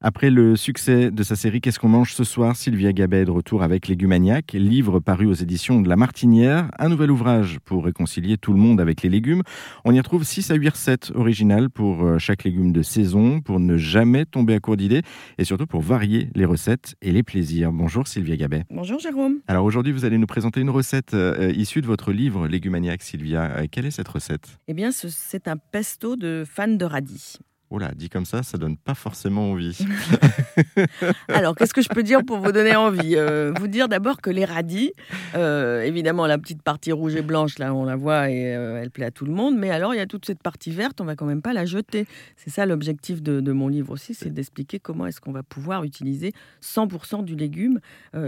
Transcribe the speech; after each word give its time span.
Après 0.00 0.30
le 0.30 0.54
succès 0.54 1.10
de 1.10 1.22
sa 1.24 1.34
série 1.34 1.60
Qu'est-ce 1.60 1.80
qu'on 1.80 1.88
mange 1.88 2.14
ce 2.14 2.22
soir 2.22 2.54
Sylvia 2.54 2.92
Gabet 2.92 3.22
est 3.22 3.24
de 3.24 3.32
retour 3.32 3.64
avec 3.64 3.88
Légumaniac, 3.88 4.52
livre 4.52 5.00
paru 5.00 5.26
aux 5.26 5.34
éditions 5.34 5.80
de 5.80 5.88
La 5.88 5.96
Martinière, 5.96 6.70
un 6.78 6.88
nouvel 6.88 7.10
ouvrage 7.10 7.58
pour 7.64 7.84
réconcilier 7.84 8.36
tout 8.36 8.52
le 8.52 8.60
monde 8.60 8.80
avec 8.80 9.02
les 9.02 9.08
légumes. 9.08 9.42
On 9.84 9.92
y 9.92 9.98
retrouve 9.98 10.22
6 10.22 10.52
à 10.52 10.54
8 10.54 10.68
recettes 10.68 11.12
originales 11.16 11.68
pour 11.68 12.04
euh, 12.04 12.18
chaque 12.18 12.44
légume 12.44 12.72
de 12.72 12.82
saison, 12.82 13.40
pour 13.40 13.58
ne 13.58 13.76
jamais 13.76 14.24
tomber 14.24 14.54
à 14.54 14.60
court 14.60 14.76
d'idées 14.76 15.02
et 15.36 15.42
surtout 15.42 15.66
pour 15.66 15.80
varier 15.80 16.30
les 16.36 16.44
recettes 16.44 16.94
et 17.02 17.10
les 17.10 17.24
plaisirs. 17.24 17.72
Bonjour 17.72 18.06
Sylvia 18.06 18.36
Gabet. 18.36 18.66
Bonjour 18.70 19.00
Jérôme. 19.00 19.40
Alors 19.48 19.64
aujourd'hui, 19.64 19.92
vous 19.92 20.04
allez 20.04 20.18
nous 20.18 20.26
présenter 20.26 20.60
une 20.60 20.70
recette 20.70 21.14
euh, 21.14 21.52
issue 21.56 21.80
de 21.80 21.88
votre 21.88 22.12
livre 22.12 22.46
Légumaniac, 22.46 23.02
Sylvia. 23.02 23.50
Euh, 23.50 23.66
quelle 23.68 23.86
est 23.86 23.90
cette 23.90 24.08
recette? 24.08 24.60
Eh 24.68 24.74
bien, 24.74 24.92
c'est 24.92 25.48
un 25.48 25.56
pesto 25.56 26.14
de 26.14 26.44
fan 26.46 26.78
de 26.78 26.84
radis. 26.84 27.38
Oh 27.70 27.78
là, 27.78 27.90
dit 27.94 28.08
comme 28.08 28.24
ça, 28.24 28.42
ça 28.42 28.56
donne 28.56 28.78
pas 28.78 28.94
forcément 28.94 29.50
envie. 29.50 29.78
Alors, 31.28 31.54
qu'est-ce 31.54 31.74
que 31.74 31.82
je 31.82 31.90
peux 31.90 32.02
dire 32.02 32.24
pour 32.24 32.38
vous 32.38 32.50
donner 32.50 32.74
envie 32.74 33.14
euh, 33.14 33.52
Vous 33.60 33.68
dire 33.68 33.88
d'abord 33.88 34.22
que 34.22 34.30
les 34.30 34.46
radis, 34.46 34.92
euh, 35.34 35.82
évidemment, 35.82 36.26
la 36.26 36.38
petite 36.38 36.62
partie 36.62 36.92
rouge 36.92 37.14
et 37.14 37.20
blanche, 37.20 37.58
là, 37.58 37.74
on 37.74 37.84
la 37.84 37.96
voit 37.96 38.30
et 38.30 38.56
euh, 38.56 38.80
elle 38.80 38.90
plaît 38.90 39.04
à 39.04 39.10
tout 39.10 39.26
le 39.26 39.32
monde. 39.32 39.58
Mais 39.58 39.70
alors, 39.70 39.92
il 39.92 39.98
y 39.98 40.00
a 40.00 40.06
toute 40.06 40.24
cette 40.24 40.42
partie 40.42 40.70
verte, 40.70 41.02
on 41.02 41.04
va 41.04 41.14
quand 41.14 41.26
même 41.26 41.42
pas 41.42 41.52
la 41.52 41.66
jeter. 41.66 42.06
C'est 42.36 42.48
ça 42.48 42.64
l'objectif 42.64 43.22
de, 43.22 43.52
mon 43.52 43.68
livre 43.68 43.92
aussi, 43.92 44.14
c'est 44.14 44.32
d'expliquer 44.32 44.78
comment 44.78 45.06
est-ce 45.06 45.20
qu'on 45.20 45.32
va 45.32 45.42
pouvoir 45.42 45.84
utiliser 45.84 46.32
100% 46.62 47.24
du 47.24 47.34
légume. 47.34 47.80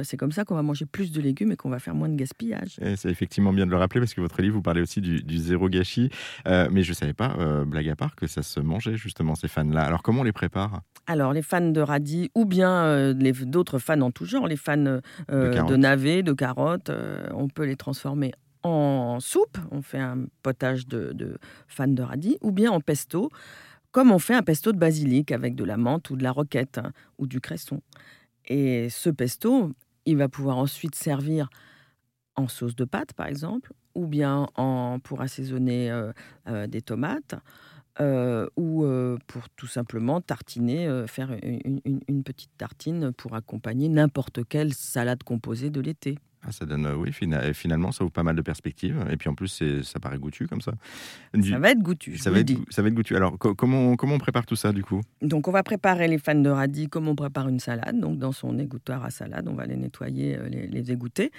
c'est 0.02 0.16
comme 0.16 0.32
ça 0.32 0.44
qu'on 0.44 0.54
va 0.54 0.62
manger 0.62 0.86
plus 0.86 1.12
de 1.12 1.20
légumes 1.20 1.52
et 1.52 1.56
qu'on 1.56 1.70
va 1.70 1.78
faire 1.78 1.94
moins 1.94 2.08
de 2.08 2.16
gaspillage. 2.16 2.78
C'est 2.96 3.10
effectivement 3.10 3.52
bien 3.52 3.66
de 3.66 3.70
le 3.70 3.76
rappeler 3.76 4.00
parce 4.00 4.14
que 4.14 4.20
votre 4.20 4.40
livre, 4.42 4.54
vous 4.54 4.62
parlez 4.62 4.80
aussi 4.80 5.00
du, 5.00 5.22
du 5.22 5.38
zéro 5.38 5.68
gâchis. 5.68 6.10
mais 6.46 6.82
je 6.82 6.92
savais 6.92 7.12
pas, 7.12 7.64
blague 7.64 7.88
à 7.88 7.96
part, 7.96 8.16
que 8.16 8.26
ça 8.26 8.42
se 8.42 8.60
mangeait 8.60 8.96
justement 8.96 9.29
ces 9.34 9.48
fans-là? 9.48 9.82
Alors 9.82 10.02
comment 10.02 10.20
on 10.20 10.24
les 10.24 10.32
prépare? 10.32 10.82
Alors, 11.10 11.32
les 11.32 11.42
fans 11.42 11.60
de 11.60 11.80
radis 11.80 12.30
ou 12.36 12.44
bien 12.44 12.84
euh, 12.84 13.14
d'autres 13.14 13.80
fans 13.80 14.00
en 14.00 14.12
tout 14.12 14.26
genre, 14.26 14.46
les 14.46 14.56
fans 14.56 14.84
euh, 14.86 15.00
de, 15.28 15.74
navets, 15.74 16.22
de 16.22 16.32
carottes, 16.32 16.90
euh, 16.90 17.26
on 17.34 17.48
peut 17.48 17.64
les 17.64 17.74
transformer 17.74 18.32
en 18.62 19.18
soupe. 19.18 19.58
On 19.72 19.82
fait 19.82 19.98
un 19.98 20.26
potage 20.44 20.86
de, 20.86 21.12
de 21.12 21.36
fans 21.66 21.88
de 21.88 22.02
radis 22.02 22.38
ou 22.42 22.52
bien 22.52 22.70
en 22.70 22.80
pesto, 22.80 23.28
comme 23.90 24.12
on 24.12 24.20
fait 24.20 24.34
un 24.34 24.44
pesto 24.44 24.70
de 24.70 24.78
basilic 24.78 25.32
avec 25.32 25.56
de 25.56 25.64
la 25.64 25.76
menthe 25.76 26.10
ou 26.10 26.16
de 26.16 26.22
la 26.22 26.30
roquette 26.30 26.78
hein, 26.78 26.92
ou 27.18 27.26
du 27.26 27.40
cresson. 27.40 27.80
Et 28.46 28.88
ce 28.88 29.10
pesto, 29.10 29.72
il 30.06 30.16
va 30.16 30.28
pouvoir 30.28 30.58
ensuite 30.58 30.94
servir 30.94 31.50
en 32.36 32.46
sauce 32.46 32.76
de 32.76 32.84
pâte, 32.84 33.14
par 33.14 33.26
exemple, 33.26 33.72
ou 33.96 34.06
bien 34.06 34.46
en, 34.54 35.00
pour 35.00 35.22
assaisonner 35.22 35.92
des 36.68 36.82
tomates. 36.82 37.34
Euh, 37.98 38.48
ou 38.56 38.84
euh, 38.84 39.18
pour 39.26 39.50
tout 39.50 39.66
simplement 39.66 40.20
tartiner, 40.20 40.86
euh, 40.86 41.08
faire 41.08 41.36
une, 41.42 42.22
petite 42.22 42.56
tartine 42.56 43.12
pour 43.12 43.34
accompagner 43.34 43.88
n'importe 43.88 44.46
quelle 44.48 44.72
salade 44.74 45.22
composée 45.24 45.70
de 45.70 45.80
l'été. 45.80 46.16
Ah, 46.42 46.52
ça 46.52 46.64
donne, 46.64 46.86
oui, 46.96 47.12
finalement, 47.52 47.92
ça 47.92 48.02
ouvre 48.02 48.12
pas 48.12 48.22
mal 48.22 48.34
de 48.34 48.40
perspectives. 48.40 49.04
Et 49.10 49.16
puis 49.18 49.28
en 49.28 49.34
plus, 49.34 49.62
ça 49.82 50.00
paraît 50.00 50.18
goûtu 50.18 50.46
comme 50.46 50.62
ça. 50.62 50.72
ça 51.34 51.58
va 51.58 51.70
être 51.70 51.80
goûtu. 51.80 52.16
Ça, 52.16 52.30
va 52.30 52.38
être, 52.40 52.52
ça 52.70 52.80
va 52.80 52.88
être 52.88 52.94
goûtu. 52.94 53.14
Alors, 53.14 53.36
comment, 53.38 53.94
comment 53.96 54.14
on 54.14 54.18
prépare 54.18 54.46
tout 54.46 54.56
ça 54.56 54.72
du 54.72 54.82
coup? 54.82 55.02
Donc, 55.20 55.48
on 55.48 55.50
va 55.50 55.62
préparer 55.62 56.08
les 56.08 56.16
fans 56.16 56.34
de 56.34 56.48
radis 56.48 56.88
comme 56.88 57.08
on 57.08 57.14
prépare 57.14 57.48
une 57.48 57.60
salade. 57.60 58.00
Donc, 58.00 58.18
dans 58.18 58.32
son 58.32 58.58
égouttoir 58.58 59.04
à 59.04 59.10
salade, 59.10 59.48
on 59.48 59.54
va 59.54 59.66
les 59.66 59.76
nettoyer, 59.76 60.38
les, 60.48 60.66
les 60.66 60.92
égoutter. 60.92 61.30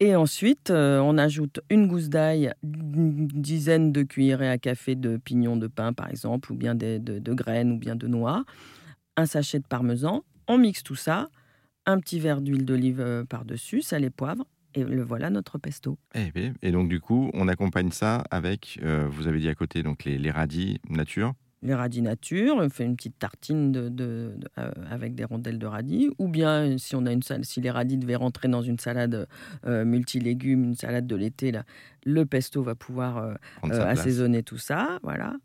Et 0.00 0.16
ensuite, 0.16 0.70
on 0.70 1.16
ajoute 1.16 1.60
une 1.70 1.86
gousse 1.86 2.08
d'ail, 2.08 2.52
une 2.64 3.28
dizaine 3.28 3.92
de 3.92 4.02
cuillerées 4.02 4.50
à 4.50 4.58
café 4.58 4.96
de 4.96 5.16
pignons 5.16 5.56
de 5.56 5.68
pain, 5.68 5.92
par 5.92 6.10
exemple, 6.10 6.52
ou 6.52 6.56
bien 6.56 6.74
de, 6.74 6.98
de 6.98 7.32
graines, 7.34 7.70
ou 7.70 7.78
bien 7.78 7.94
de 7.94 8.08
noix, 8.08 8.44
un 9.16 9.26
sachet 9.26 9.60
de 9.60 9.66
parmesan. 9.66 10.24
On 10.48 10.58
mixe 10.58 10.82
tout 10.82 10.96
ça 10.96 11.28
un 11.86 12.00
petit 12.00 12.20
verre 12.20 12.40
d'huile 12.40 12.64
d'olive 12.64 13.00
euh, 13.00 13.24
par-dessus, 13.24 13.82
sel 13.82 14.04
et 14.04 14.10
poivre, 14.10 14.44
et 14.74 14.84
le 14.84 15.02
voilà 15.02 15.30
notre 15.30 15.58
pesto. 15.58 15.98
Eh 16.14 16.30
et 16.62 16.72
donc 16.72 16.88
du 16.88 17.00
coup, 17.00 17.30
on 17.34 17.48
accompagne 17.48 17.90
ça 17.90 18.24
avec, 18.30 18.78
euh, 18.82 19.06
vous 19.10 19.26
avez 19.26 19.40
dit 19.40 19.48
à 19.48 19.54
côté, 19.54 19.82
donc 19.82 20.04
les, 20.04 20.30
radis 20.30 20.80
nature 20.88 21.34
les 21.62 21.74
radis 21.74 22.02
nature, 22.02 22.56
on 22.56 22.68
fait 22.70 22.84
une 22.84 22.96
petite 22.96 23.18
tartine 23.18 23.72
de, 23.72 24.34
euh, 24.58 24.70
avec 24.90 25.14
des 25.14 25.24
rondelles 25.24 25.58
de 25.58 25.66
radis, 25.66 26.10
ou 26.18 26.28
bien 26.28 26.78
si 26.78 26.96
on 26.96 27.06
a 27.06 27.12
une 27.12 27.22
si 27.42 27.60
les 27.60 27.70
radis 27.70 27.98
devaient 27.98 28.16
rentrer 28.16 28.48
dans 28.48 28.62
une 28.62 28.78
salade 28.78 29.26
multilégumes, 29.64 30.64
une 30.64 30.74
salade 30.74 31.06
de 31.06 31.16
l'été, 31.16 31.52
là, 31.52 31.64
le 32.04 32.24
pesto 32.24 32.62
va 32.62 32.74
pouvoir 32.74 33.36
assaisonner 33.62 34.42
tout 34.42 34.58
ça, 34.58 34.98
voilà. 35.02 35.36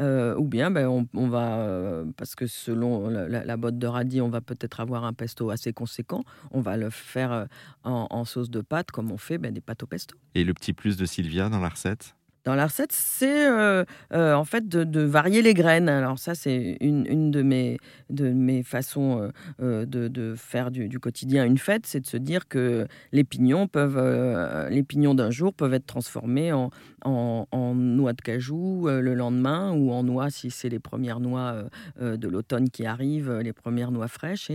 Euh, 0.00 0.34
ou 0.36 0.48
bien 0.48 0.72
ben, 0.72 1.06
on, 1.14 1.28
va, 1.28 1.58
euh, 1.58 2.04
parce 2.16 2.34
que 2.34 2.48
selon 2.48 3.08
la, 3.08 3.56
botte 3.56 3.78
de 3.78 3.86
radis, 3.86 4.20
on 4.20 4.28
va 4.28 4.40
peut-être 4.40 4.80
avoir 4.80 5.04
un 5.04 5.12
pesto 5.12 5.50
assez 5.50 5.72
conséquent, 5.72 6.24
on 6.50 6.60
va 6.60 6.76
le 6.76 6.90
faire 6.90 7.32
euh, 7.32 7.46
en, 7.84 8.24
sauce 8.24 8.50
de 8.50 8.60
pâte 8.60 8.90
comme 8.90 9.12
on 9.12 9.18
fait 9.18 9.38
ben, 9.38 9.52
des 9.54 9.60
pâtes 9.60 9.84
au 9.84 9.86
pesto. 9.86 10.16
Et 10.34 10.42
le 10.42 10.52
petit 10.52 10.72
plus 10.72 10.96
de 10.96 11.04
Sylvia 11.04 11.48
dans 11.48 11.60
la 11.60 11.68
recette? 11.68 12.16
Dans 12.44 12.54
la 12.54 12.66
recette, 12.66 12.92
c'est 12.92 13.46
euh, 13.48 13.84
euh, 14.12 14.34
en 14.34 14.44
fait 14.44 14.68
de, 14.68 15.00
varier 15.00 15.40
les 15.40 15.54
graines. 15.54 15.88
Alors 15.88 16.18
ça, 16.18 16.34
c'est 16.34 16.76
une, 16.80 17.30
de, 17.30 17.42
mes, 17.42 17.78
de 18.10 18.30
mes 18.30 18.62
façons 18.62 19.30
euh, 19.62 19.86
de, 19.86 20.34
faire 20.36 20.70
du, 20.70 21.00
quotidien 21.00 21.44
une 21.44 21.58
fête, 21.58 21.86
c'est 21.86 22.00
de 22.00 22.06
se 22.06 22.16
dire 22.16 22.46
que 22.46 22.86
les 23.12 23.24
pignons 23.24 23.66
peuvent, 23.66 24.68
les 24.70 24.82
pignons 24.82 25.14
d'un 25.14 25.30
jour 25.30 25.54
peuvent 25.54 25.74
être 25.74 25.86
transformés 25.86 26.52
en, 26.52 26.70
en, 27.04 27.74
noix 27.74 28.12
de 28.12 28.20
cajou 28.20 28.88
le 28.88 29.14
lendemain 29.14 29.72
ou 29.72 29.90
en 29.92 30.02
noix 30.02 30.30
si 30.30 30.50
c'est 30.50 30.68
les 30.68 30.78
premières 30.78 31.20
noix 31.20 31.64
de 32.00 32.28
l'automne 32.28 32.70
qui 32.70 32.86
arrivent, 32.86 33.32
les 33.32 33.52
premières 33.52 33.90
noix 33.90 34.08
fraîches. 34.08 34.50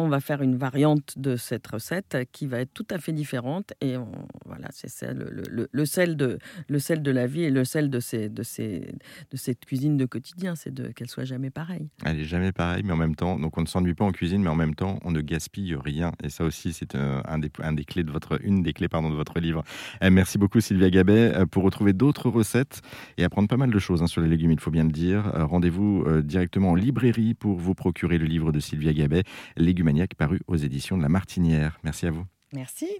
On 0.00 0.08
va 0.08 0.20
faire 0.20 0.42
une 0.42 0.56
variante 0.56 1.18
de 1.18 1.36
cette 1.36 1.66
recette 1.66 2.16
qui 2.32 2.46
va 2.46 2.60
être 2.60 2.72
tout 2.72 2.86
à 2.90 2.98
fait 2.98 3.12
différente. 3.12 3.72
Et 3.80 3.96
voilà, 4.46 4.68
c'est 4.72 5.12
le, 5.12 5.68
le, 5.70 5.84
sel 5.84 6.16
de, 6.16 6.38
le 6.68 6.78
sel 6.78 7.02
de 7.02 7.10
la 7.10 7.26
vie 7.26 7.44
et 7.44 7.50
le 7.50 7.64
sel 7.64 7.90
de, 7.90 8.00
ces, 8.00 8.28
de, 8.28 8.42
ces, 8.42 8.94
de 9.30 9.36
cette 9.36 9.64
cuisine 9.64 9.96
de 9.96 10.06
quotidien, 10.06 10.54
c'est 10.54 10.94
qu'elle 10.94 11.08
soit 11.08 11.24
jamais 11.24 11.50
pareille. 11.50 11.88
Elle 12.04 12.20
est 12.20 12.24
jamais 12.24 12.52
pareille, 12.52 12.82
mais 12.84 12.92
en 12.92 12.96
même 12.96 13.14
temps, 13.14 13.38
donc 13.38 13.56
on 13.58 13.62
ne 13.62 13.66
s'ennuie 13.66 13.94
pas 13.94 14.04
en 14.04 14.12
cuisine, 14.12 14.42
mais 14.42 14.48
en 14.48 14.54
même 14.54 14.74
temps, 14.74 14.98
on 15.04 15.10
ne 15.10 15.20
gaspille 15.20 15.74
rien. 15.74 16.12
Et 16.22 16.30
ça 16.30 16.44
aussi, 16.44 16.72
c'est 16.72 16.94
euh, 16.94 17.20
un, 17.26 17.38
des, 17.38 17.50
un 17.62 17.72
des 17.72 17.84
clés 17.84 18.04
de 18.04 18.10
votre, 18.10 18.42
une 18.44 18.62
des 18.62 18.72
clés 18.72 18.88
pardon, 18.88 19.10
de 19.10 19.16
votre 19.16 19.38
livre. 19.38 19.62
Eh, 20.00 20.10
merci 20.10 20.38
beaucoup 20.38 20.60
Sylvia 20.60 20.90
Gabet. 20.90 21.34
Euh, 21.34 21.46
pour 21.46 21.64
retrouver 21.64 21.92
d'autres 21.92 22.30
recettes 22.30 22.80
et 23.18 23.24
apprendre 23.24 23.48
pas 23.48 23.56
mal 23.56 23.70
de 23.70 23.78
choses 23.78 24.02
hein, 24.02 24.06
sur 24.06 24.22
les 24.22 24.28
légumes, 24.28 24.52
il 24.52 24.60
faut 24.60 24.70
bien 24.70 24.84
le 24.84 24.90
dire, 24.90 25.34
euh, 25.34 25.44
rendez-vous 25.44 26.04
directement 26.22 26.70
en 26.70 26.74
librairie 26.74 27.34
pour 27.34 27.58
vous 27.58 27.74
procurer 27.74 28.18
le 28.18 28.26
livre 28.26 28.52
de 28.52 28.60
Sylvia 28.60 28.92
Gabet, 28.92 29.24
Légumes 29.56 29.88
paru 30.16 30.40
aux 30.46 30.56
éditions 30.56 30.96
de 30.96 31.02
La 31.02 31.08
Martinière. 31.08 31.78
Merci 31.82 32.06
à 32.06 32.10
vous. 32.10 32.24
Merci. 32.52 32.90